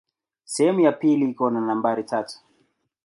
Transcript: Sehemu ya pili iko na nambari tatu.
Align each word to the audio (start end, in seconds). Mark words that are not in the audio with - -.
Sehemu 0.45 0.79
ya 0.81 0.91
pili 0.91 1.29
iko 1.29 1.49
na 1.49 1.61
nambari 1.61 2.03
tatu. 2.03 2.37